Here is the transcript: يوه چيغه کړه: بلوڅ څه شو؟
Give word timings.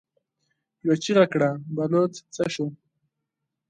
يوه 0.85 0.95
چيغه 1.03 1.25
کړه: 1.33 1.49
بلوڅ 1.75 2.13
څه 2.33 2.43
شو؟ 2.53 2.65